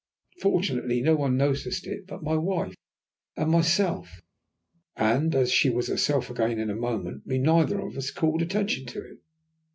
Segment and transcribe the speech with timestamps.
[0.41, 2.73] Fortunately no one noticed it but my wife
[3.37, 4.19] and myself,
[4.95, 8.87] and as she was herself again in a moment, we neither of us called attention
[8.87, 9.19] to it.